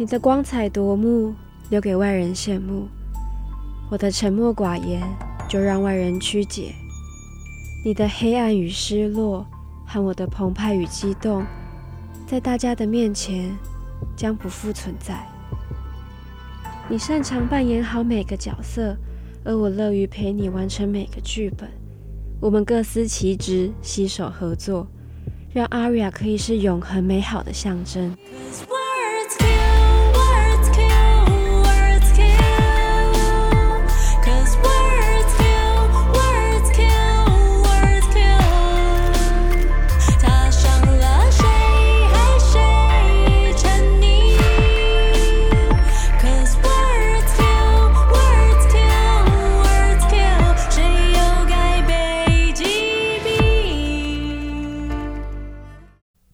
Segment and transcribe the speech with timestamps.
[0.00, 1.34] 你的光彩夺目，
[1.70, 2.86] 留给外人羡慕；
[3.90, 5.02] 我的沉默寡言，
[5.48, 6.72] 就让外人曲解。
[7.84, 9.44] 你的黑暗与失落，
[9.84, 11.44] 和我的澎湃与激动，
[12.28, 13.50] 在大家的面前
[14.16, 15.26] 将不复存在。
[16.88, 18.96] 你擅长扮演好每个角色，
[19.42, 21.68] 而我乐于陪你完成每个剧本。
[22.40, 24.86] 我们各司其职，携手合作，
[25.52, 28.16] 让阿瑞亚可以是永恒美好的象征。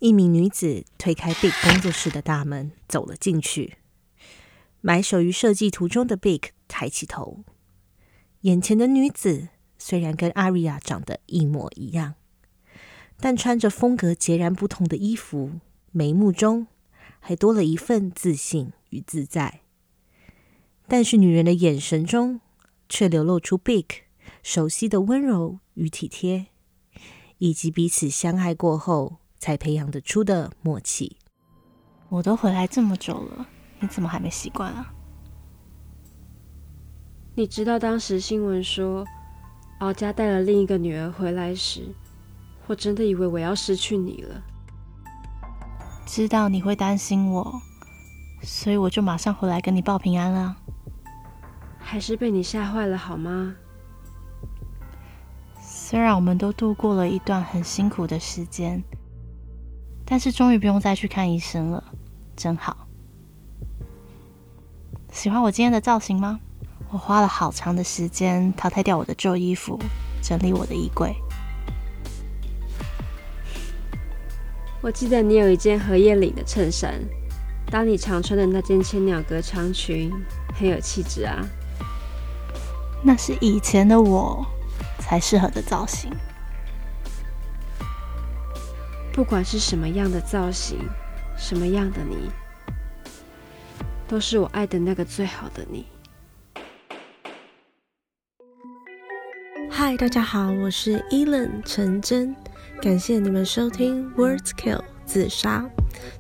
[0.04, 3.78] 一名女子推开 Big 工作室的大门，走了进去。
[4.82, 7.42] 埋首于设计图中的 Big 抬起头，
[8.42, 12.16] 眼前的女子虽然跟阿瑞亚长得一模一样，
[13.18, 15.52] 但穿着风格截然不同的衣服，
[15.90, 16.66] 眉目中
[17.18, 19.62] 还多了一份自信与自在。
[20.86, 22.42] 但是女人的眼神中
[22.90, 23.86] 却流露出 Big
[24.42, 26.48] 熟悉的温柔与体贴，
[27.38, 29.23] 以及彼此相爱过后。
[29.38, 31.16] 才培养得出的默契。
[32.08, 33.46] 我都回来这么久了，
[33.80, 34.92] 你怎么还没习惯啊？
[37.34, 39.04] 你知道当时新闻说
[39.80, 41.92] 敖家带了另一个女儿回来时，
[42.66, 44.42] 我真的以为我要失去你了。
[46.06, 47.60] 知道你会担心我，
[48.42, 50.56] 所以我就马上回来跟你报平安了。
[51.80, 53.56] 还是被你吓坏了好吗？
[55.60, 58.82] 虽然我们都度过了一段很辛苦的时间。
[60.06, 61.82] 但是终于不用再去看医生了，
[62.36, 62.86] 真好。
[65.12, 66.40] 喜欢我今天的造型吗？
[66.90, 69.78] 我花了好长的时间淘汰掉我的旧衣服，
[70.22, 71.14] 整理我的衣柜。
[74.80, 77.00] 我记得你有一件荷叶领的衬衫，
[77.70, 80.12] 当你常穿的那件千鸟格长裙
[80.54, 81.42] 很有气质啊。
[83.02, 84.46] 那是以前的我
[84.98, 86.10] 才适合的造型。
[89.14, 90.76] 不管是什么样的造型，
[91.36, 92.28] 什么样的你，
[94.08, 95.86] 都是我爱的那个最好的你。
[99.70, 102.34] 嗨，大家好，我是 Elon 陈真，
[102.82, 105.64] 感谢你们收听 Words Kill 自杀。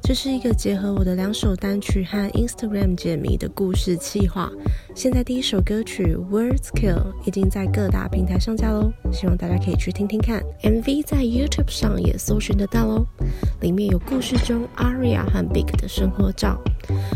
[0.00, 4.50] 这是一个结合我的两首单曲和 Instagram 解谜的故事企划。
[4.94, 10.42] 现在第一首歌曲 Words Kill 已经在各大平台上架喽，希望大家可以去听听看。
[10.62, 13.06] MV 在 YouTube 上也搜寻得到喽，
[13.60, 16.60] 里面有故事中 Aria 和 Big 的生活照。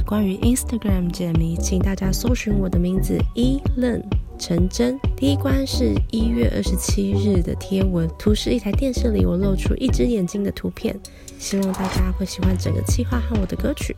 [0.04, 4.02] 关于 Instagram 解谜，请大家搜寻我的名字 E Len
[4.38, 4.98] 成真。
[5.16, 10.98] 第一关是一月二十七日的贴文，图是一台电视里我露出一只眼睛的图片。
[11.38, 13.96] 希望大家会喜欢整个计划和我的歌曲。